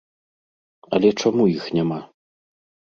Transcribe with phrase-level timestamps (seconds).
[0.97, 1.99] Але чаму іх няма?